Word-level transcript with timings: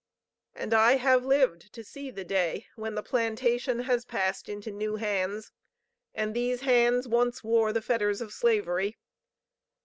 And 0.55 0.73
I 0.73 0.93
have 0.93 1.23
lived 1.23 1.71
to 1.73 1.83
see 1.83 2.09
the 2.09 2.25
day 2.25 2.65
when 2.75 2.95
the 2.95 3.03
plantation 3.03 3.81
has 3.81 4.03
passed 4.03 4.49
into 4.49 4.71
new 4.71 4.95
hands, 4.95 5.51
and 6.15 6.33
these 6.35 6.61
hands 6.61 7.07
once 7.07 7.43
wore 7.43 7.71
the 7.71 7.83
fetters 7.83 8.19
of 8.19 8.33
slavery. 8.33 8.97